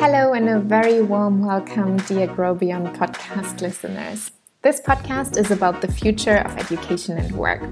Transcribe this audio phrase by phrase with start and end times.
[0.00, 4.32] Hello, and a very warm welcome, dear Grow Beyond podcast listeners.
[4.62, 7.62] This podcast is about the future of education and work.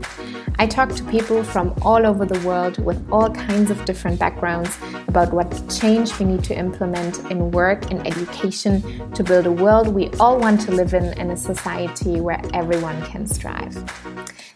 [0.60, 4.78] I talk to people from all over the world with all kinds of different backgrounds
[5.08, 9.88] about what change we need to implement in work and education to build a world
[9.88, 13.74] we all want to live in and a society where everyone can strive.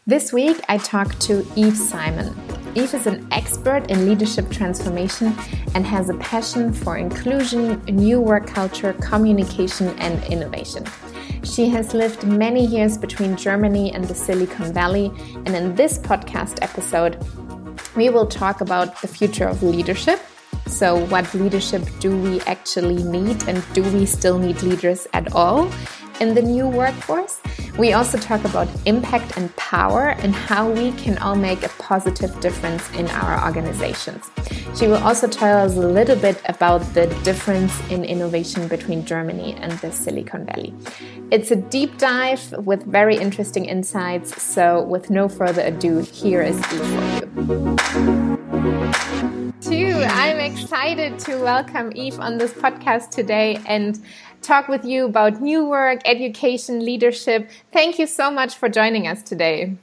[0.06, 2.32] This week, I talked to Eve Simon.
[2.76, 5.32] Eve is an expert in leadership transformation
[5.76, 10.84] and has a passion for inclusion, new work culture, communication, and innovation.
[11.44, 15.12] She has lived many years between Germany and the Silicon Valley,
[15.46, 17.16] and in this podcast episode,
[17.94, 20.18] we will talk about the future of leadership.
[20.66, 25.70] So, what leadership do we actually need, and do we still need leaders at all
[26.20, 27.40] in the new workforce?
[27.76, 32.38] We also talk about impact and power and how we can all make a positive
[32.38, 34.30] difference in our organizations.
[34.78, 39.54] She will also tell us a little bit about the difference in innovation between Germany
[39.54, 40.72] and the Silicon Valley.
[41.32, 44.40] It's a deep dive with very interesting insights.
[44.40, 48.84] So, with no further ado, here is Eve for you.
[49.60, 54.00] Too, I'm excited to welcome Eve on this podcast today and
[54.44, 57.50] talk with you about new work, education, leadership.
[57.72, 59.76] Thank you so much for joining us today.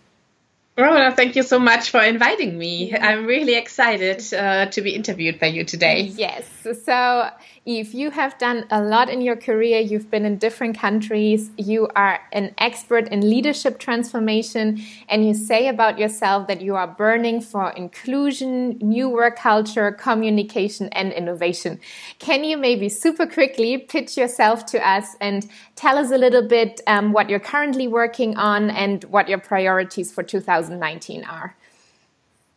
[0.77, 2.95] Rona, thank you so much for inviting me.
[2.95, 6.03] I'm really excited uh, to be interviewed by you today.
[6.03, 6.49] Yes.
[6.85, 7.29] So,
[7.63, 9.79] Eve, you have done a lot in your career.
[9.79, 11.51] You've been in different countries.
[11.57, 14.81] You are an expert in leadership transformation.
[15.07, 20.89] And you say about yourself that you are burning for inclusion, new work culture, communication,
[20.89, 21.79] and innovation.
[22.17, 26.81] Can you maybe super quickly pitch yourself to us and tell us a little bit
[26.87, 31.55] um, what you're currently working on and what your priorities for 2019 are?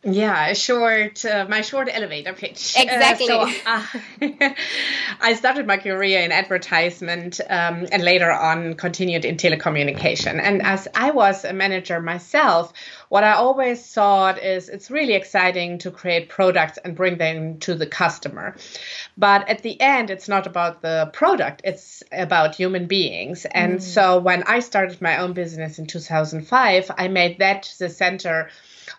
[0.07, 2.75] Yeah, short, uh, my short elevator pitch.
[2.77, 3.27] Exactly.
[3.27, 4.49] Uh, so, uh,
[5.19, 10.39] I started my career in advertisement um, and later on continued in telecommunication.
[10.39, 12.71] And as I was a manager myself,
[13.09, 17.73] what I always thought is it's really exciting to create products and bring them to
[17.73, 18.55] the customer.
[19.17, 23.45] But at the end, it's not about the product, it's about human beings.
[23.45, 23.81] And mm.
[23.81, 28.49] so when I started my own business in 2005, I made that the center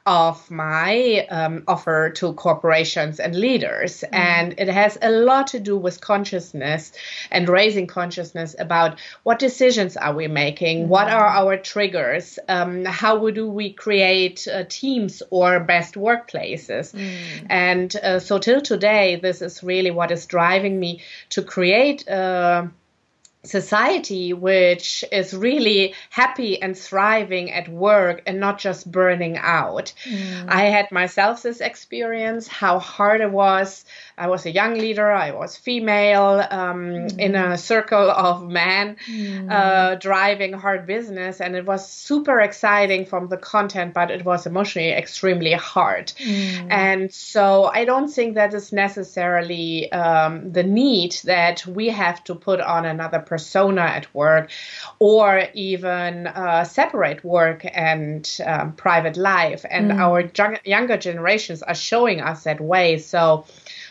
[0.04, 4.02] of my um, offer to corporations and leaders.
[4.02, 4.18] Mm.
[4.18, 6.92] And it has a lot to do with consciousness
[7.30, 10.88] and raising consciousness about what decisions are we making, mm.
[10.88, 16.94] what are our triggers, um, how do we create uh, teams or best workplaces.
[16.94, 17.46] Mm.
[17.48, 22.08] And uh, so, till today, this is really what is driving me to create.
[22.08, 22.66] Uh,
[23.46, 29.92] society which is really happy and thriving at work and not just burning out.
[30.04, 30.46] Mm.
[30.48, 33.84] I had myself this experience, how hard it was.
[34.18, 37.18] I was a young leader, I was female, um, mm.
[37.18, 39.50] in a circle of men, mm.
[39.50, 44.46] uh, driving hard business, and it was super exciting from the content, but it was
[44.46, 46.12] emotionally extremely hard.
[46.18, 46.66] Mm.
[46.70, 52.34] And so I don't think that is necessarily um, the need that we have to
[52.34, 54.50] put on another person persona at work,
[54.98, 57.60] or even uh, separate work
[57.90, 59.62] and um, private life.
[59.70, 59.98] And mm.
[60.04, 60.18] our
[60.64, 62.98] younger generations are showing us that way.
[62.98, 63.44] So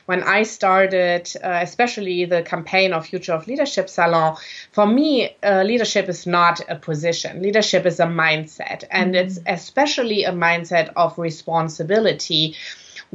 [0.05, 4.37] when I started, uh, especially the campaign of Future of Leadership Salon,
[4.71, 7.41] for me, uh, leadership is not a position.
[7.41, 9.27] Leadership is a mindset, and mm-hmm.
[9.27, 12.55] it's especially a mindset of responsibility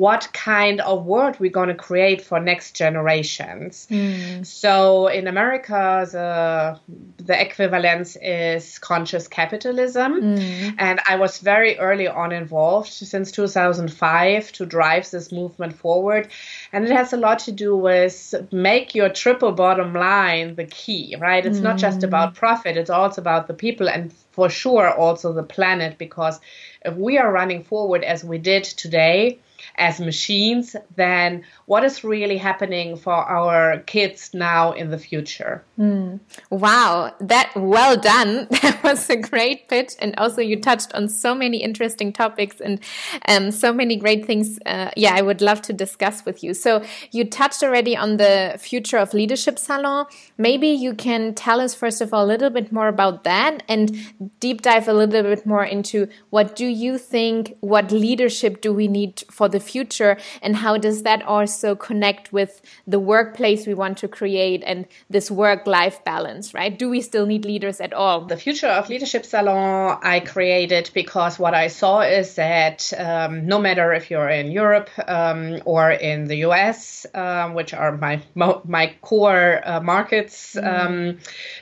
[0.01, 3.87] what kind of world we're going to create for next generations.
[3.91, 4.47] Mm.
[4.47, 6.81] So in America, the
[7.23, 10.75] the equivalence is conscious capitalism, mm.
[10.79, 16.29] and I was very early on involved since 2005 to drive this movement forward,
[16.73, 21.15] and it has a lot to do with make your triple bottom line the key,
[21.21, 21.45] right?
[21.45, 21.69] It's mm.
[21.69, 25.99] not just about profit; it's also about the people and for sure also the planet
[25.99, 26.41] because
[26.87, 29.39] if we are running forward as we did today
[29.77, 35.63] as machines than what is really happening for our kids now in the future.
[35.79, 36.21] Mm.
[36.51, 38.49] Wow, that well done.
[38.61, 42.79] That was a great pitch, and also you touched on so many interesting topics and
[43.27, 44.59] um, so many great things.
[44.67, 46.55] Uh, yeah, I would love to discuss with you.
[46.55, 50.07] So you touched already on the future of leadership salon.
[50.39, 53.97] Maybe you can tell us first of all a little bit more about that and
[54.41, 57.57] deep dive a little bit more into what do you think?
[57.61, 62.33] What leadership do we need for the the future and how does that also connect
[62.33, 66.79] with the workplace we want to create and this work life balance, right?
[66.79, 68.27] Do we still need leaders at all?
[68.27, 73.59] The Future of Leadership Salon I created because what I saw is that um, no
[73.59, 78.95] matter if you're in Europe um, or in the US, um, which are my my
[79.03, 81.19] core uh, markets, mm.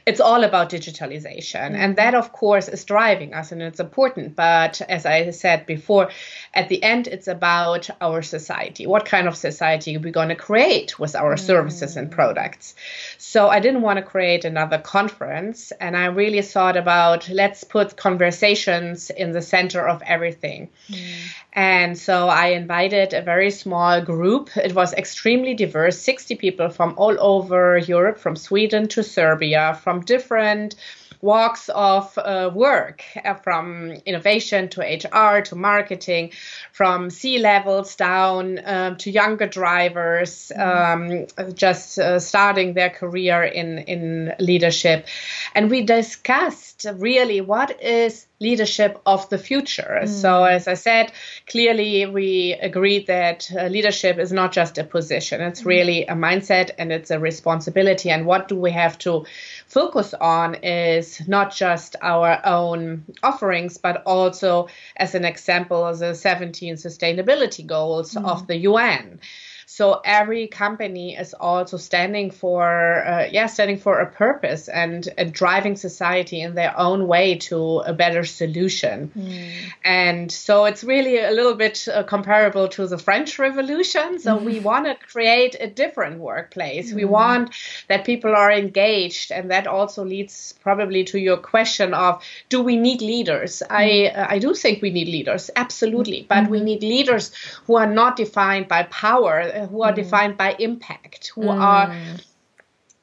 [0.06, 1.82] it's all about digitalization, mm.
[1.82, 4.36] and that of course is driving us, and it's important.
[4.36, 6.10] But as I said before,
[6.54, 8.86] at the end, it's about our society.
[8.86, 11.38] What kind of society we're we going to create with our mm.
[11.38, 12.74] services and products?
[13.18, 17.96] So I didn't want to create another conference, and I really thought about let's put
[17.96, 20.70] conversations in the center of everything.
[20.88, 21.04] Mm.
[21.52, 24.56] And so I invited a very small group.
[24.56, 30.04] It was extremely diverse 60 people from all over Europe, from Sweden to Serbia, from
[30.04, 30.76] different
[31.20, 36.30] walks of uh, work uh, from innovation to HR to marketing,
[36.72, 43.78] from C levels down um, to younger drivers um, just uh, starting their career in,
[43.78, 45.06] in leadership.
[45.54, 50.00] And we discussed really what is leadership of the future.
[50.02, 50.08] Mm.
[50.08, 51.12] So, as I said,
[51.46, 55.66] clearly we agreed that uh, leadership is not just a position, it's mm.
[55.66, 58.10] really a mindset and it's a responsibility.
[58.10, 59.26] And what do we have to
[59.66, 66.74] focus on is not just our own offerings, but also, as an example, the 17
[66.74, 68.24] sustainability goals mm.
[68.24, 69.20] of the UN.
[69.70, 75.24] So every company is also standing for, uh, yeah, standing for a purpose and uh,
[75.30, 79.12] driving society in their own way to a better solution.
[79.14, 79.52] Mm.
[79.84, 84.18] And so it's really a little bit uh, comparable to the French Revolution.
[84.18, 84.44] So mm.
[84.44, 86.90] we want to create a different workplace.
[86.90, 86.96] Mm.
[86.96, 87.54] We want
[87.88, 92.78] that people are engaged, and that also leads probably to your question of do we
[92.78, 93.62] need leaders?
[93.68, 96.64] I uh, I do think we need leaders, absolutely, but we mm-hmm.
[96.64, 97.32] need leaders
[97.66, 99.96] who are not defined by power who are mm.
[99.96, 101.60] defined by impact, who mm.
[101.60, 101.94] are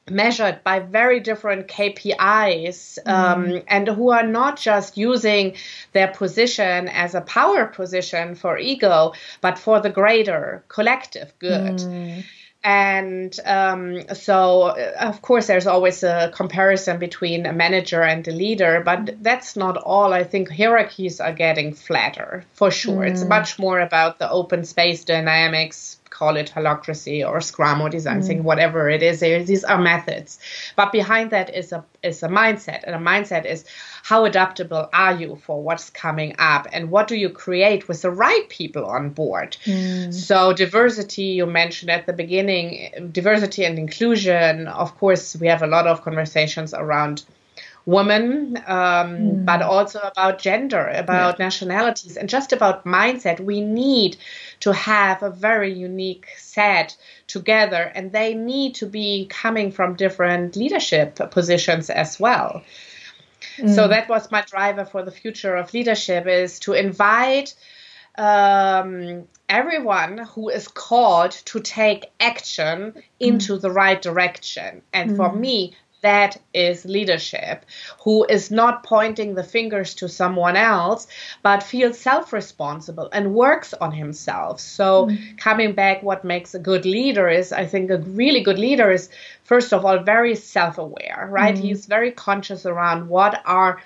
[0.08, 3.64] measured by very different KPIs um, mm.
[3.66, 5.56] and who are not just using
[5.92, 11.78] their position as a power position for ego, but for the greater collective good.
[11.78, 12.24] Mm.
[12.66, 18.32] And um, so, uh, of course, there's always a comparison between a manager and a
[18.32, 20.12] leader, but that's not all.
[20.12, 23.04] I think hierarchies are getting flatter for sure.
[23.04, 23.10] Mm.
[23.10, 28.22] It's much more about the open space dynamics, call it holacracy or scrum or design
[28.22, 28.42] mm.
[28.42, 29.20] whatever it is.
[29.20, 30.38] These are methods,
[30.74, 33.64] but behind that is a is a mindset, and a mindset is
[34.02, 38.10] how adaptable are you for what's coming up, and what do you create with the
[38.10, 39.56] right people on board.
[39.64, 40.14] Mm.
[40.14, 44.68] So diversity, you mentioned at the beginning, diversity and inclusion.
[44.68, 47.24] Of course, we have a lot of conversations around
[47.86, 48.74] women, um,
[49.16, 49.44] mm.
[49.44, 51.44] but also about gender, about yeah.
[51.44, 53.40] nationalities, and just about mindset.
[53.40, 54.16] We need
[54.60, 56.96] to have a very unique set
[57.28, 62.62] together, and they need to be coming from different leadership positions as well.
[63.58, 63.74] Mm.
[63.74, 67.54] So that was my driver for the future of leadership: is to invite.
[68.18, 73.60] Um, everyone who is called to take action into mm.
[73.60, 74.82] the right direction.
[74.92, 75.16] And mm.
[75.16, 77.66] for me, that is leadership,
[78.04, 81.08] who is not pointing the fingers to someone else,
[81.42, 84.60] but feels self responsible and works on himself.
[84.60, 85.38] So, mm.
[85.38, 89.10] coming back, what makes a good leader is I think a really good leader is,
[89.42, 91.56] first of all, very self aware, right?
[91.56, 91.62] Mm.
[91.66, 93.82] He's very conscious around what are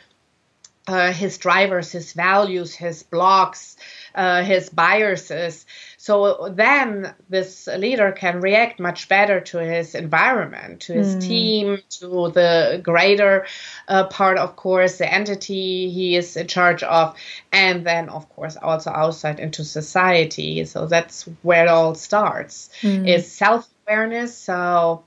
[0.87, 3.77] uh, his drivers, his values, his blocks,
[4.15, 5.67] uh, his biases.
[5.99, 11.21] So then this leader can react much better to his environment, to his mm.
[11.21, 13.47] team, to the greater
[13.87, 17.15] uh, part, of course, the entity he is in charge of,
[17.53, 20.65] and then, of course, also outside into society.
[20.65, 22.71] So that's where it all starts.
[22.81, 23.07] Mm.
[23.07, 24.37] Is self awareness.
[24.37, 25.05] So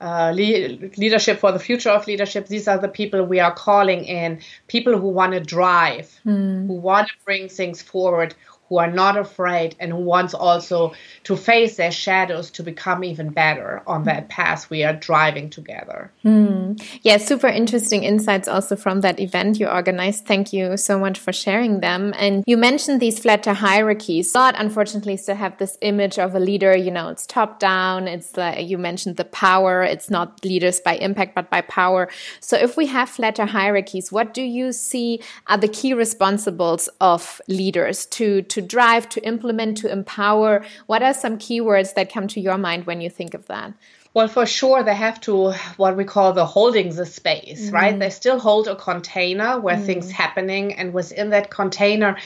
[0.00, 2.46] uh, le- leadership for the future of leadership.
[2.46, 6.66] These are the people we are calling in people who want to drive, mm.
[6.66, 8.34] who want to bring things forward,
[8.70, 13.28] who are not afraid and who wants also to face their shadows to become even
[13.28, 16.10] better on that path we are driving together.
[16.24, 16.80] Mm.
[17.02, 20.24] Yeah, super interesting insights also from that event you organized.
[20.24, 22.14] Thank you so much for sharing them.
[22.16, 24.32] And you mentioned these flatter hierarchies.
[24.32, 28.06] But unfortunately still have this image of a leader, you know, it's top down.
[28.06, 29.82] It's like you mentioned the power.
[29.82, 32.08] It's not leaders by impact, but by power.
[32.38, 37.40] So if we have flatter hierarchies, what do you see are the key responsibles of
[37.48, 40.64] leaders to, to drive, to implement, to empower?
[40.86, 43.74] What are some keywords that come to your mind when you think of that?
[44.12, 47.72] Well, for sure, they have to what we call the holding the space, mm.
[47.72, 47.96] right?
[47.96, 49.86] They still hold a container where mm.
[49.86, 52.16] things happening, and within that container,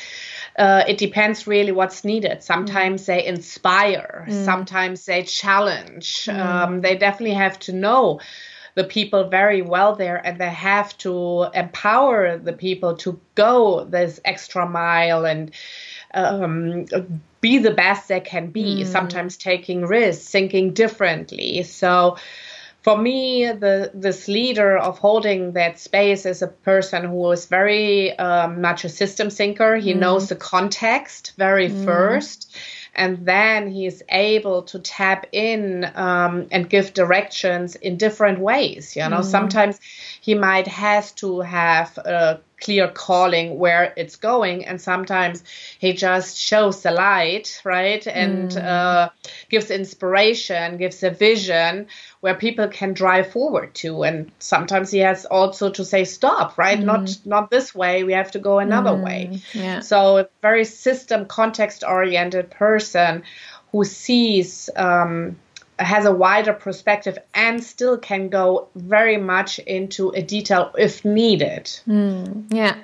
[0.58, 2.42] uh, it depends really what's needed.
[2.42, 3.06] Sometimes mm.
[3.06, 4.44] they inspire, mm.
[4.46, 6.24] sometimes they challenge.
[6.24, 6.38] Mm.
[6.38, 8.20] Um, they definitely have to know
[8.74, 14.20] the people very well there and they have to empower the people to go this
[14.24, 15.52] extra mile and
[16.14, 16.86] um,
[17.40, 18.86] be the best they can be, mm.
[18.86, 21.62] sometimes taking risks, thinking differently.
[21.64, 22.16] So,
[22.82, 28.16] for me, the this leader of holding that space is a person who is very
[28.18, 29.76] um, much a system thinker.
[29.76, 29.98] He mm.
[29.98, 31.84] knows the context very mm.
[31.84, 32.54] first
[32.94, 38.96] and then he is able to tap in um, and give directions in different ways
[38.96, 39.24] you know mm.
[39.24, 39.80] sometimes
[40.20, 45.44] he might has to have a clear calling where it's going and sometimes
[45.78, 48.64] he just shows the light right and mm.
[48.64, 49.10] uh,
[49.50, 51.86] gives inspiration gives a vision
[52.20, 56.78] where people can drive forward to and sometimes he has also to say stop right
[56.78, 56.84] mm.
[56.84, 59.04] not not this way we have to go another mm.
[59.04, 59.80] way yeah.
[59.80, 63.22] so a very system context oriented person
[63.72, 65.36] who sees um,
[65.78, 71.64] has a wider perspective and still can go very much into a detail if needed.
[71.88, 72.76] Mm, yeah,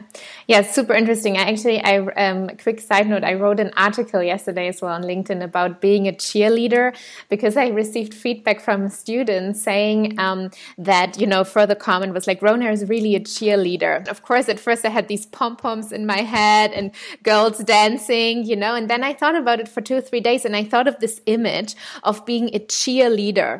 [0.48, 1.36] yeah, super interesting.
[1.36, 5.02] I actually, I um, quick side note, I wrote an article yesterday as well on
[5.02, 6.96] LinkedIn about being a cheerleader
[7.28, 12.42] because I received feedback from students saying um, that you know further comment was like
[12.42, 14.06] Rona is really a cheerleader.
[14.08, 16.90] Of course, at first I had these pom poms in my head and
[17.22, 20.44] girls dancing, you know, and then I thought about it for two or three days
[20.44, 22.79] and I thought of this image of being a cheerleader,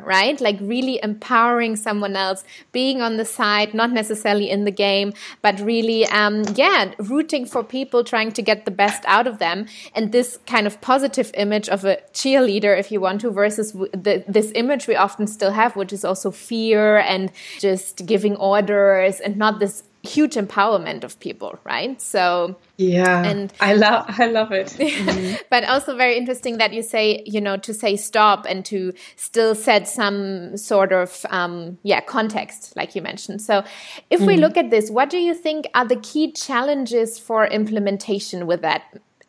[0.05, 0.39] right?
[0.41, 5.59] Like really empowering someone else, being on the side, not necessarily in the game, but
[5.59, 9.67] really, um, yeah, rooting for people, trying to get the best out of them.
[9.95, 14.23] And this kind of positive image of a cheerleader, if you want to, versus the,
[14.27, 19.37] this image we often still have, which is also fear and just giving orders and
[19.37, 22.01] not this huge empowerment of people, right?
[22.01, 24.67] So yeah, and I love I love it.
[24.67, 25.35] Mm-hmm.
[25.49, 29.55] but also very interesting that you say you know to say stop and to still
[29.55, 33.41] set some sort of um, yeah context, like you mentioned.
[33.41, 33.63] So
[34.09, 34.27] if mm.
[34.27, 38.61] we look at this, what do you think are the key challenges for implementation with
[38.61, 38.83] that?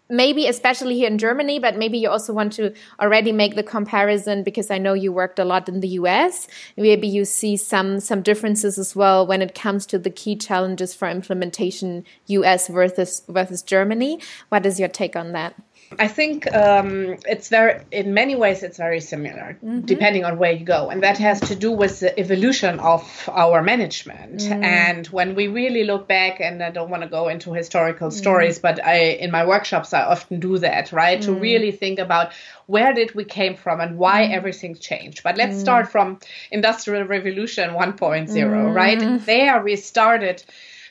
[0.08, 4.42] Maybe especially here in Germany, but maybe you also want to already make the comparison
[4.42, 6.48] because I know you worked a lot in the US.
[6.76, 10.94] Maybe you see some some differences as well when it comes to the key challenges
[10.94, 14.20] for implementation US versus versus Germany.
[14.48, 15.54] What is your take on that?
[15.98, 19.80] I think um, it's very, in many ways, it's very similar, mm-hmm.
[19.80, 23.62] depending on where you go, and that has to do with the evolution of our
[23.62, 24.40] management.
[24.40, 24.64] Mm.
[24.64, 28.12] And when we really look back, and I don't want to go into historical mm.
[28.12, 31.20] stories, but I, in my workshops, I often do that, right?
[31.20, 31.24] Mm.
[31.24, 32.32] To really think about
[32.66, 34.32] where did we came from and why mm.
[34.32, 35.22] everything changed.
[35.22, 35.60] But let's mm.
[35.60, 36.18] start from
[36.50, 38.74] Industrial Revolution 1.0, mm.
[38.74, 39.02] right?
[39.26, 40.42] There we started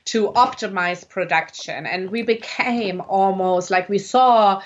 [0.04, 4.62] to optimize production and we became almost like we saw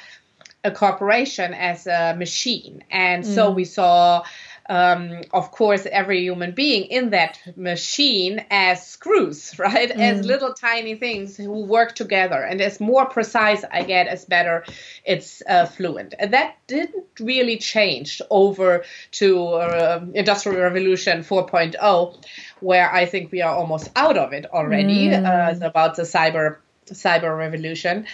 [0.65, 2.83] a corporation as a machine.
[2.89, 3.35] And mm.
[3.35, 4.23] so we saw,
[4.67, 9.89] um, of course, every human being in that machine as screws, right?
[9.89, 9.99] Mm.
[9.99, 12.41] As little tiny things who work together.
[12.41, 14.65] And as more precise I get, as better
[15.05, 16.15] it's uh, fluent.
[16.17, 22.25] And that didn't really change over to uh, Industrial Revolution 4.0,
[22.59, 25.09] where I think we are almost out of it already.
[25.09, 25.61] Mm.
[25.61, 26.57] Uh, about the cyber
[26.93, 28.05] cyber revolution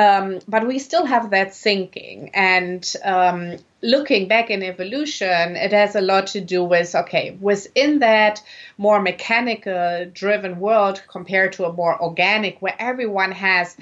[0.00, 2.30] um, but we still have that thinking.
[2.32, 7.98] And um, looking back in evolution, it has a lot to do with okay, within
[7.98, 8.42] that
[8.78, 13.76] more mechanical driven world compared to a more organic, where everyone has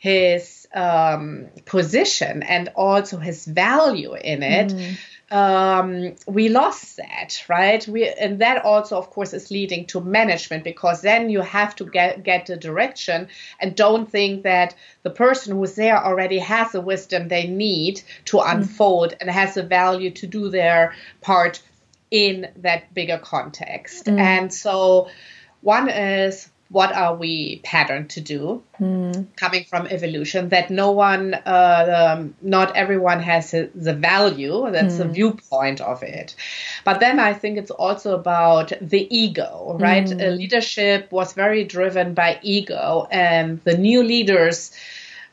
[0.00, 4.72] his um, position and also his value in it.
[4.72, 4.96] Mm
[5.30, 7.86] um, we lost that, right?
[7.86, 11.84] We and that also, of course, is leading to management because then you have to
[11.84, 13.28] get get the direction
[13.60, 18.38] and don't think that the person who's there already has the wisdom they need to
[18.38, 18.52] mm.
[18.52, 21.62] unfold and has the value to do their part
[22.10, 24.06] in that bigger context.
[24.06, 24.18] Mm.
[24.18, 25.08] And so,
[25.60, 29.26] one is what are we patterned to do mm.
[29.36, 34.94] coming from evolution that no one uh, um, not everyone has a, the value that's
[34.94, 34.98] mm.
[34.98, 35.12] the hmm.
[35.12, 36.34] viewpoint of it
[36.84, 40.20] but then i think it's also about the ego right mm.
[40.22, 44.70] uh, leadership was very driven by ego and the new leaders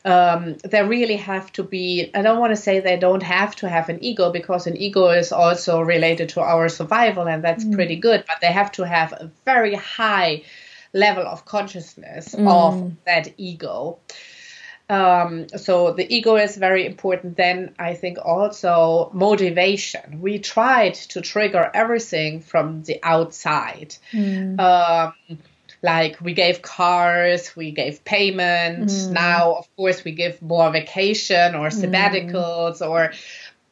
[0.04, 3.68] um, they really have to be i don't want to say they don't have to
[3.68, 7.74] have an ego because an ego is also related to our survival and that's hmm.
[7.74, 10.42] pretty good but they have to have a very high
[10.92, 12.48] level of consciousness mm.
[12.48, 13.98] of that ego.
[14.90, 17.36] Um, so the ego is very important.
[17.36, 20.20] Then I think also motivation.
[20.20, 23.96] We tried to trigger everything from the outside.
[24.12, 24.58] Mm.
[24.58, 25.38] Um,
[25.82, 28.88] like we gave cars, we gave payment.
[28.88, 29.12] Mm.
[29.12, 31.84] Now, of course, we give more vacation or mm.
[31.84, 32.88] sabbaticals mm.
[32.88, 33.12] or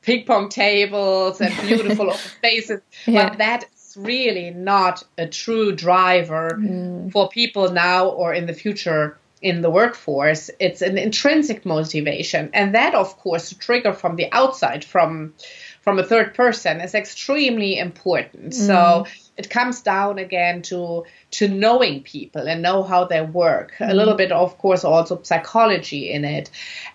[0.03, 2.81] ping pong tables and beautiful open spaces.
[3.07, 3.31] Yeah.
[3.31, 3.65] But that
[3.97, 7.11] really not a true driver mm.
[7.13, 10.51] for people now or in the future in the workforce.
[10.59, 12.51] It's an intrinsic motivation.
[12.55, 15.35] And that, of course, trigger from the outside, from
[15.83, 18.53] from a third person is extremely important.
[18.53, 18.67] Mm.
[18.67, 23.91] So it comes down again to to knowing people and know how they work mm.
[23.91, 26.51] a little bit of course also psychology in it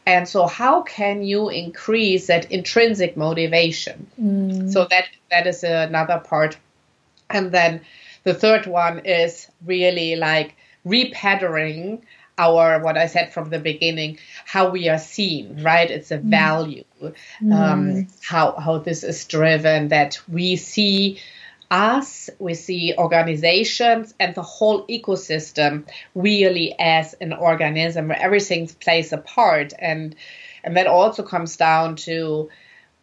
[0.06, 4.72] and so how can you increase that intrinsic motivation mm.
[4.72, 6.58] so that that is another part
[7.34, 7.82] and then
[8.24, 12.02] the third one is really like repattering
[12.38, 15.90] our what I said from the beginning, how we are seen, right?
[15.90, 16.30] It's a mm.
[16.30, 17.54] value, mm.
[17.54, 21.20] um, how how this is driven that we see
[21.70, 29.14] us, we see organizations and the whole ecosystem really as an organism where everything plays
[29.14, 29.74] a part.
[29.80, 30.16] And
[30.64, 32.50] and that also comes down to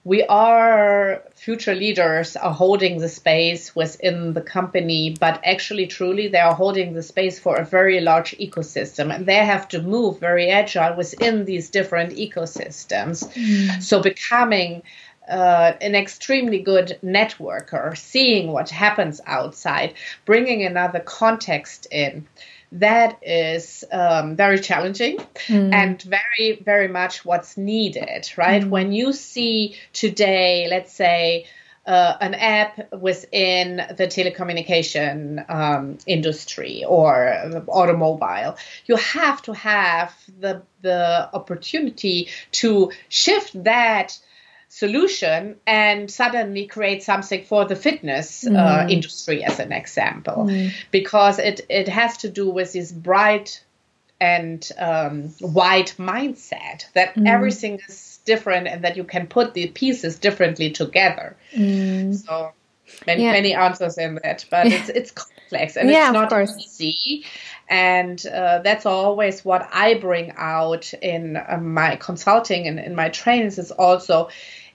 [0.05, 6.38] we are future leaders are holding the space within the company, but actually, truly, they
[6.38, 10.50] are holding the space for a very large ecosystem, and they have to move very
[10.50, 13.26] agile within these different ecosystems.
[13.35, 13.83] Mm.
[13.83, 14.83] So, becoming
[15.28, 22.26] uh, an extremely good networker, seeing what happens outside, bringing another context in.
[22.72, 25.72] That is um, very challenging mm.
[25.72, 28.62] and very, very much what's needed, right?
[28.62, 28.68] Mm.
[28.68, 31.46] When you see today, let's say,
[31.87, 40.62] uh, an app within the telecommunication um, industry or automobile, you have to have the
[40.82, 44.18] the opportunity to shift that
[44.68, 48.84] solution and suddenly create something for the fitness uh, mm.
[48.84, 50.70] uh, industry as an example mm.
[50.90, 53.64] because it it has to do with this bright
[54.20, 57.26] and um, wide mindset that mm.
[57.26, 62.14] everything is different and that you can put the pieces differently together mm.
[62.14, 62.52] so
[63.06, 63.32] many yeah.
[63.32, 67.25] many answers in that but it's it's complex and yeah, it's not easy
[67.68, 73.08] and uh, that's always what i bring out in uh, my consulting and in my
[73.08, 74.28] trainings is also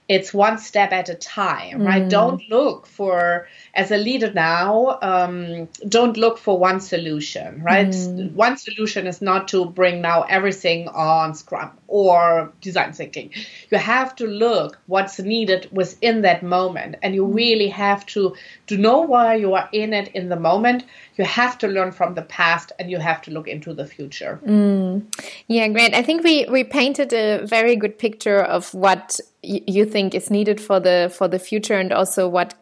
[0.06, 2.10] it's one step at a time right mm.
[2.10, 8.32] don't look for as a leader now um, don't look for one solution right mm.
[8.32, 13.30] one solution is not to bring now everything on scrum or design thinking
[13.70, 17.34] you have to look what's needed within that moment and you mm.
[17.34, 18.34] really have to
[18.66, 20.84] to know why you are in it in the moment
[21.16, 24.38] you have to learn from the past and you have to look into the future
[24.44, 25.02] mm.
[25.48, 30.14] yeah great i think we we painted a very good picture of what you think
[30.14, 32.54] is needed for the for the future and also what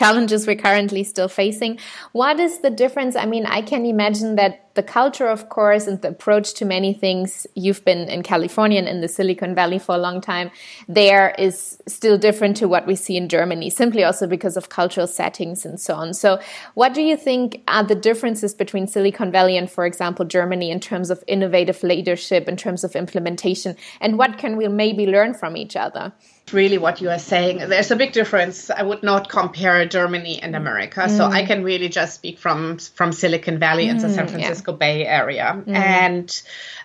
[0.00, 1.78] challenges we're currently still facing.
[2.12, 3.16] What is the difference?
[3.16, 6.94] I mean, I can imagine that the culture, of course, and the approach to many
[6.94, 10.50] things, you've been in California and in the Silicon Valley for a long time,
[10.88, 15.06] there is still different to what we see in Germany, simply also because of cultural
[15.06, 16.14] settings and so on.
[16.14, 16.40] So,
[16.74, 20.80] what do you think are the differences between Silicon Valley and, for example, Germany in
[20.80, 25.58] terms of innovative leadership, in terms of implementation, and what can we maybe learn from
[25.58, 26.14] each other?
[26.52, 27.58] Really what you are saying.
[27.58, 28.70] There's a big difference.
[28.70, 31.16] I would not compare Germany and America, mm.
[31.16, 34.72] so I can really just speak from from Silicon Valley mm, and the San Francisco
[34.72, 34.78] yeah.
[34.78, 35.62] Bay Area.
[35.66, 35.74] Mm.
[35.74, 36.42] And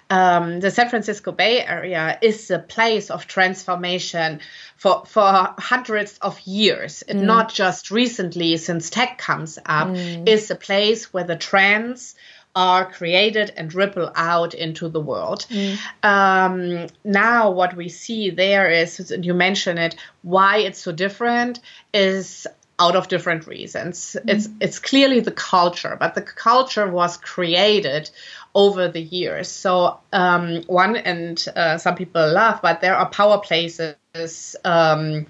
[0.09, 4.39] um, the San Francisco Bay Area is a place of transformation
[4.77, 7.25] for for hundreds of years, and mm.
[7.25, 9.87] not just recently since tech comes up.
[9.87, 10.27] Mm.
[10.27, 12.15] Is a place where the trends
[12.55, 15.45] are created and ripple out into the world.
[15.49, 15.77] Mm.
[16.03, 21.59] Um, now, what we see there is, you mentioned it, why it's so different
[21.93, 22.47] is
[22.79, 24.15] out of different reasons.
[24.19, 24.33] Mm.
[24.33, 28.09] It's it's clearly the culture, but the culture was created
[28.53, 29.49] over the years.
[29.49, 34.55] So um, one, and uh, some people laugh, but there are power places.
[34.63, 35.27] Um,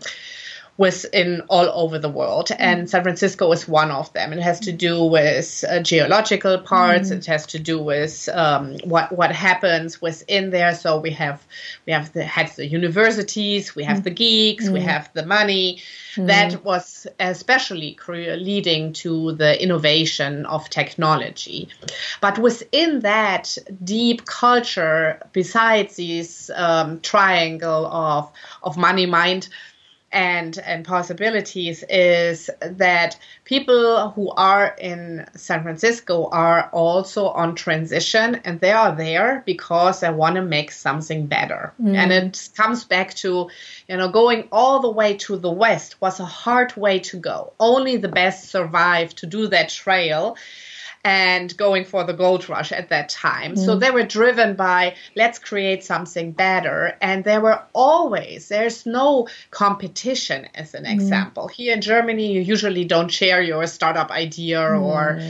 [0.78, 2.56] within all over the world, mm.
[2.60, 4.34] and San Francisco is one of them.
[4.34, 7.10] It has to do with uh, geological parts.
[7.10, 7.18] Mm.
[7.18, 10.76] It has to do with um, what what happens within there.
[10.76, 11.46] So we have
[11.86, 14.04] we have the had the universities, we have mm.
[14.04, 14.84] the geeks, we mm.
[14.84, 15.82] have the money.
[16.16, 16.28] Mm.
[16.28, 21.70] That was especially leading to the innovation of technology.
[22.20, 28.30] But within that deep culture, besides this um, triangle of
[28.62, 29.48] of money, mind
[30.16, 38.36] and and possibilities is that people who are in San Francisco are also on transition
[38.46, 41.74] and they are there because they want to make something better.
[41.84, 41.96] Mm.
[41.96, 43.50] And it comes back to,
[43.90, 47.52] you know, going all the way to the west was a hard way to go.
[47.60, 50.38] Only the best survive to do that trail
[51.06, 53.54] and going for the gold rush at that time.
[53.54, 53.64] Mm.
[53.64, 56.98] So they were driven by let's create something better.
[57.00, 60.92] And there were always, there's no competition, as an mm.
[60.92, 61.48] example.
[61.48, 64.82] Here in Germany, you usually don't share your startup idea mm.
[64.82, 65.22] or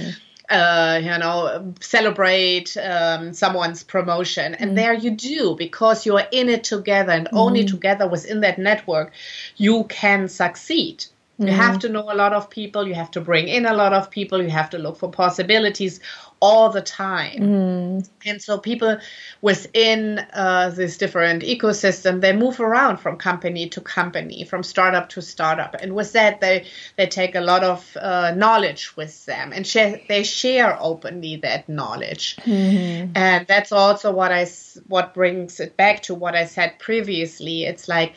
[0.50, 4.56] uh, you know, celebrate um, someone's promotion.
[4.56, 4.76] And mm.
[4.76, 7.38] there you do because you are in it together and mm.
[7.38, 9.12] only together within that network
[9.58, 11.06] you can succeed.
[11.38, 11.56] You mm-hmm.
[11.56, 14.10] have to know a lot of people, you have to bring in a lot of
[14.10, 16.00] people, you have to look for possibilities
[16.40, 17.40] all the time.
[17.40, 18.10] Mm.
[18.26, 18.98] And so people
[19.42, 25.22] within uh, this different ecosystem, they move around from company to company, from startup to
[25.22, 25.76] startup.
[25.76, 26.68] And with that, they,
[26.98, 31.68] they take a lot of uh, knowledge with them and share, they share openly that
[31.68, 32.38] knowledge.
[32.38, 33.12] Mm-hmm.
[33.16, 34.48] And that's also what I,
[34.88, 37.66] what brings it back to what I said previously.
[37.66, 38.14] It's like,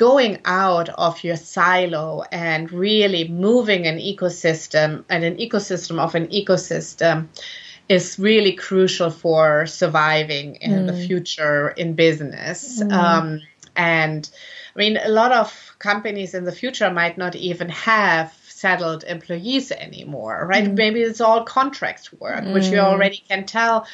[0.00, 6.26] going out of your silo and really moving an ecosystem and an ecosystem of an
[6.28, 7.28] ecosystem
[7.86, 10.86] is really crucial for surviving in mm.
[10.86, 12.82] the future in business.
[12.82, 12.92] Mm.
[12.92, 13.40] Um,
[13.76, 14.30] and
[14.74, 19.72] I mean, a lot of companies in the future might not even have settled employees
[19.72, 20.64] anymore, right?
[20.64, 20.76] Mm.
[20.76, 22.84] Maybe it's all contract work, which you mm.
[22.84, 23.86] already can tell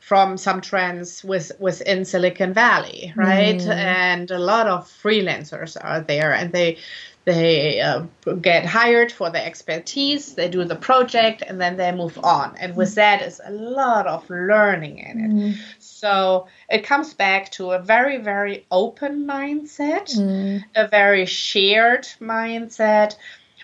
[0.00, 3.58] from some trends with, within Silicon Valley, right?
[3.58, 3.74] Mm.
[3.74, 6.78] And a lot of freelancers are there, and they
[7.24, 8.00] they uh,
[8.40, 12.56] get hired for their expertise, they do the project, and then they move on.
[12.58, 15.30] And with that is a lot of learning in it.
[15.30, 15.54] Mm.
[15.78, 20.64] So it comes back to a very, very open mindset, mm.
[20.74, 23.14] a very shared mindset,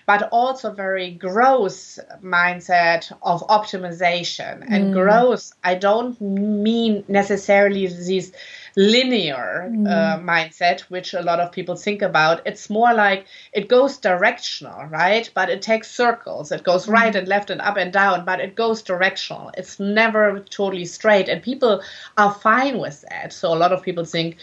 [0.09, 4.65] but also very growth mindset of optimization.
[4.67, 4.93] And mm.
[4.93, 8.31] growth, I don't mean necessarily this
[8.75, 9.87] linear mm.
[9.87, 12.41] uh, mindset, which a lot of people think about.
[12.47, 15.29] It's more like it goes directional, right?
[15.35, 16.51] But it takes circles.
[16.51, 16.93] It goes mm.
[16.93, 19.51] right and left and up and down, but it goes directional.
[19.57, 21.29] It's never totally straight.
[21.29, 21.83] And people
[22.17, 23.31] are fine with that.
[23.31, 24.37] So a lot of people think,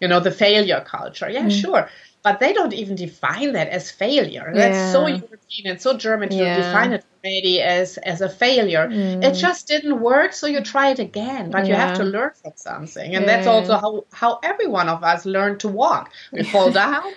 [0.00, 1.28] you know, the failure culture.
[1.28, 1.60] Yeah, mm.
[1.60, 1.90] sure
[2.22, 4.50] but they don't even define that as failure.
[4.54, 4.92] That's yeah.
[4.92, 6.56] so European and so German to yeah.
[6.56, 8.88] define it already as as a failure.
[8.88, 9.24] Mm.
[9.24, 11.50] It just didn't work, so you try it again.
[11.50, 11.68] But yeah.
[11.68, 15.24] you have to learn from something, and that's also how how every one of us
[15.24, 16.10] learned to walk.
[16.32, 17.10] We fall down,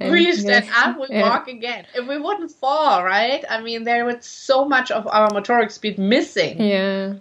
[0.00, 1.86] we stand up, we walk again.
[1.94, 3.44] If we wouldn't fall, right?
[3.48, 6.60] I mean, there was so much of our motoric speed missing.
[6.60, 7.14] Yeah,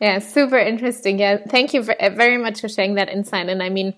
[0.00, 1.18] yeah, super interesting.
[1.18, 3.48] Yeah, thank you very much for sharing that insight.
[3.48, 3.94] And I mean,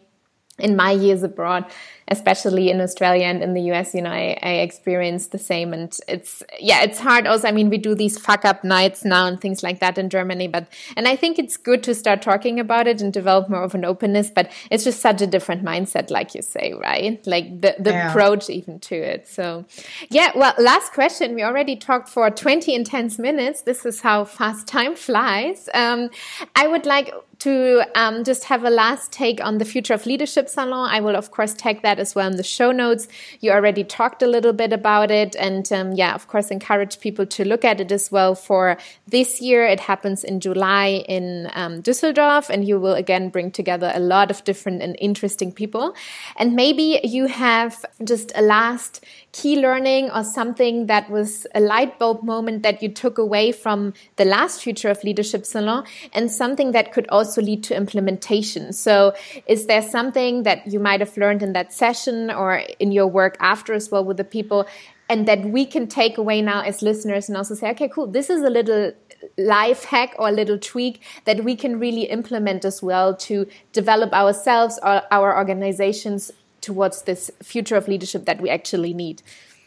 [0.61, 1.64] in my years abroad
[2.10, 5.72] especially in Australia and in the US, you know, I, I experienced the same.
[5.72, 7.46] And it's, yeah, it's hard also.
[7.46, 10.48] I mean, we do these fuck up nights now and things like that in Germany,
[10.48, 13.76] but, and I think it's good to start talking about it and develop more of
[13.76, 17.24] an openness, but it's just such a different mindset, like you say, right?
[17.26, 18.10] Like the, the yeah.
[18.10, 19.28] approach even to it.
[19.28, 19.64] So,
[20.08, 21.36] yeah, well, last question.
[21.36, 23.62] We already talked for 20 intense minutes.
[23.62, 25.68] This is how fast time flies.
[25.74, 26.10] Um,
[26.56, 30.48] I would like to um, just have a last take on the Future of Leadership
[30.48, 30.88] Salon.
[30.90, 33.06] I will, of course, tag that as well in the show notes.
[33.40, 35.36] You already talked a little bit about it.
[35.36, 39.40] And um, yeah, of course, encourage people to look at it as well for this
[39.40, 39.64] year.
[39.66, 44.30] It happens in July in um, Düsseldorf, and you will again bring together a lot
[44.30, 45.94] of different and interesting people.
[46.36, 51.98] And maybe you have just a last key learning or something that was a light
[51.98, 56.72] bulb moment that you took away from the last Future of Leadership Salon and something
[56.72, 58.72] that could also lead to implementation.
[58.72, 59.14] So,
[59.46, 63.36] is there something that you might have learned in that session or in your work
[63.40, 64.66] after as well with the people?
[65.08, 68.30] And that we can take away now as listeners and also say, okay, cool, this
[68.30, 68.92] is a little
[69.36, 74.12] life hack or a little tweak that we can really implement as well to develop
[74.12, 79.22] ourselves or our organizations towards this future of leadership that we actually need.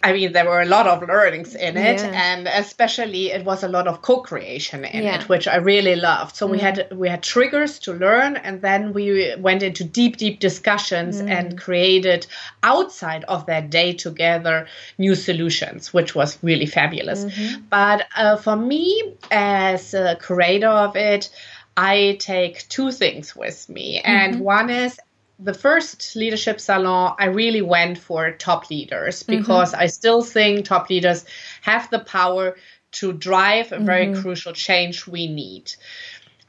[0.06, 2.12] I mean, there were a lot of learnings in it, yeah.
[2.12, 5.22] and especially it was a lot of co-creation in yeah.
[5.22, 6.36] it, which I really loved.
[6.36, 6.52] So mm.
[6.52, 11.22] we had we had triggers to learn, and then we went into deep, deep discussions
[11.22, 11.30] mm.
[11.30, 12.28] and created
[12.64, 17.24] outside of that day together new solutions, which was really fabulous.
[17.24, 17.62] Mm-hmm.
[17.70, 21.30] But uh, for me, as a curator of it,
[21.78, 24.44] I take two things with me, and mm-hmm.
[24.44, 25.00] one is
[25.40, 29.40] the first leadership salon, I really went for top leaders mm-hmm.
[29.40, 29.82] because mm-hmm.
[29.82, 31.26] I still think top leaders
[31.62, 32.56] have the power
[32.94, 34.22] to drive a very mm-hmm.
[34.22, 35.74] crucial change we need.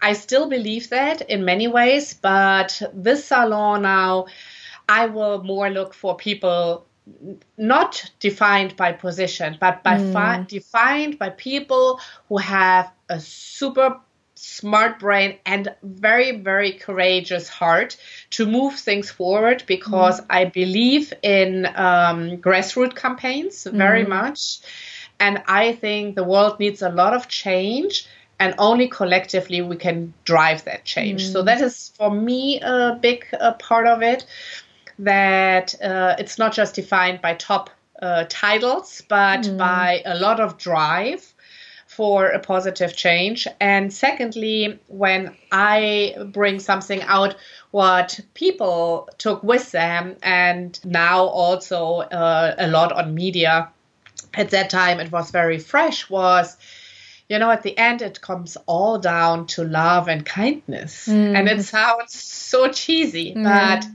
[0.01, 4.27] I still believe that in many ways, but this salon now,
[4.87, 6.87] I will more look for people
[7.57, 10.12] not defined by position, but by mm.
[10.12, 14.01] fi- defined by people who have a super
[14.35, 17.97] smart brain and very very courageous heart
[18.31, 20.27] to move things forward because mm.
[20.31, 24.09] i believe in um, grassroots campaigns very mm.
[24.09, 24.59] much
[25.20, 28.07] and i think the world needs a lot of change
[28.40, 31.25] and only collectively we can drive that change.
[31.25, 31.33] Mm.
[31.33, 34.27] So that is for me a big uh, part of it.
[34.99, 37.70] That uh, it's not just defined by top
[38.01, 39.59] uh, titles, but mm.
[39.59, 41.34] by a lot of drive
[41.96, 43.46] for a positive change.
[43.61, 47.37] And secondly, when I bring something out,
[47.70, 53.70] what people took with them, and now also uh, a lot on media.
[54.33, 56.11] At that time, it was very fresh.
[56.11, 56.57] Was
[57.28, 61.09] you know, at the end, it comes all down to love and kindness.
[61.09, 61.38] Mm.
[61.38, 63.44] And it sounds so cheesy, mm.
[63.44, 63.87] but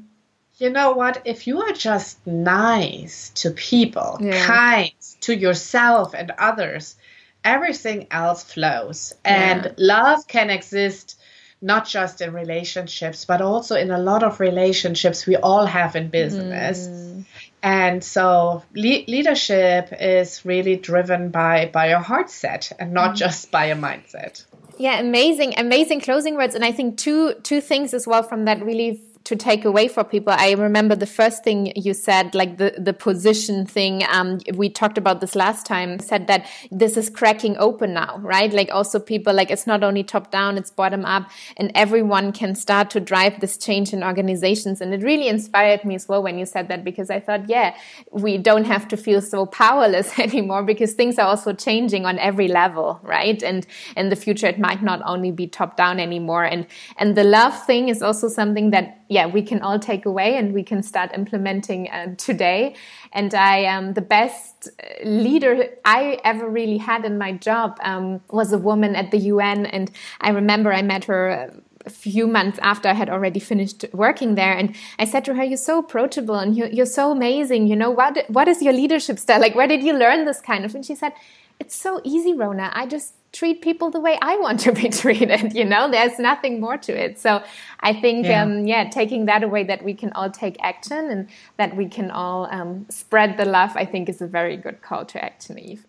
[0.58, 1.22] you know what?
[1.26, 4.46] If you are just nice to people, yeah.
[4.46, 6.96] kind to yourself and others,
[7.44, 9.14] everything else flows.
[9.24, 9.72] And yeah.
[9.78, 11.20] love can exist
[11.62, 16.10] not just in relationships, but also in a lot of relationships we all have in
[16.10, 16.88] business.
[16.88, 17.26] Mm.
[17.62, 23.18] And so le- leadership is really driven by, by a heart set and not mm.
[23.18, 24.46] just by a mindset.
[24.78, 26.56] Yeah, amazing, amazing closing words.
[26.56, 30.04] And I think two two things as well from that really to take away for
[30.04, 30.34] people.
[30.36, 34.04] I remember the first thing you said, like the, the position thing.
[34.10, 38.52] Um, we talked about this last time, said that this is cracking open now, right?
[38.52, 42.56] Like also people, like it's not only top down, it's bottom up and everyone can
[42.56, 44.82] start to drive this change in organizations.
[44.82, 47.78] And it really inspired me as well when you said that, because I thought, yeah,
[48.12, 52.48] we don't have to feel so powerless anymore because things are also changing on every
[52.48, 53.44] level, right?
[53.44, 56.46] And in the future, it might not only be top down anymore.
[56.46, 56.66] And,
[56.98, 60.54] and the love thing is also something that yeah, we can all take away and
[60.54, 62.76] we can start implementing uh, today.
[63.12, 64.70] And I um, the best
[65.04, 69.66] leader I ever really had in my job um, was a woman at the UN,
[69.66, 71.52] and I remember I met her.
[71.86, 75.44] A few months after I had already finished working there, and I said to her,
[75.46, 77.68] "You're so approachable and you're, you're so amazing.
[77.68, 78.26] You know what?
[78.28, 79.40] What is your leadership style?
[79.40, 81.14] Like, where did you learn this kind of?" And she said,
[81.58, 82.70] "It's so easy, Rona.
[82.74, 85.54] I just treat people the way I want to be treated.
[85.54, 87.20] You know, there's nothing more to it.
[87.20, 87.44] So
[87.80, 91.30] I think, yeah, um, yeah taking that away that we can all take action and
[91.58, 95.06] that we can all um, spread the love, I think is a very good call
[95.06, 95.86] to action, Eve.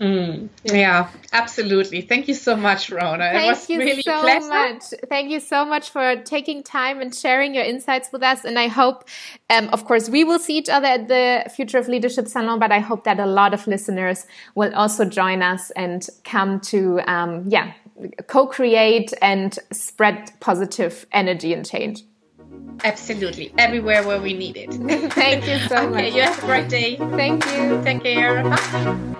[0.00, 2.02] Mm, yeah, absolutely.
[2.02, 3.30] Thank you so much, Rona.
[3.32, 4.46] Thank it was you really so pleasure.
[4.46, 4.82] much.
[5.08, 8.44] Thank you so much for taking time and sharing your insights with us.
[8.44, 9.08] And I hope,
[9.50, 12.70] um, of course, we will see each other at the Future of Leadership Salon, but
[12.70, 17.44] I hope that a lot of listeners will also join us and come to, um,
[17.48, 17.72] yeah,
[18.28, 22.04] co-create and spread positive energy and change.
[22.84, 23.52] Absolutely.
[23.58, 24.72] Everywhere where we need it.
[25.12, 26.04] Thank you so okay, much.
[26.04, 26.96] Okay, you have a great day.
[26.96, 27.82] Thank you.
[27.82, 28.44] Take care.
[28.44, 29.14] Bye.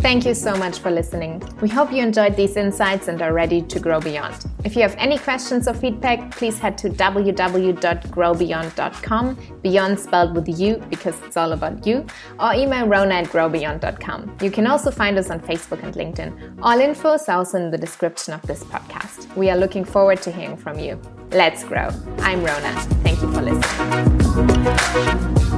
[0.00, 1.42] Thank you so much for listening.
[1.60, 4.46] We hope you enjoyed these insights and are ready to grow beyond.
[4.64, 10.82] If you have any questions or feedback, please head to www.growbeyond.com, beyond spelled with U
[10.88, 12.06] because it's all about you,
[12.40, 14.38] or email rona at growbeyond.com.
[14.40, 16.60] You can also find us on Facebook and LinkedIn.
[16.62, 19.36] All info is also in the description of this podcast.
[19.36, 20.98] We are looking forward to hearing from you.
[21.30, 21.90] Let's grow.
[22.20, 22.72] I'm Rona.
[23.04, 25.49] Thank you for listening.